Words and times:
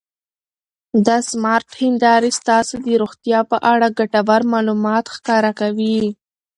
دا 1.05 1.17
سمارټ 1.29 1.69
هېندارې 1.83 2.29
ستاسو 2.39 2.73
د 2.85 2.87
روغتیا 3.01 3.39
په 3.51 3.57
اړه 3.71 3.87
ګټور 3.99 4.41
معلومات 4.53 5.05
ښکاره 5.15 5.51
کوي. 5.59 5.99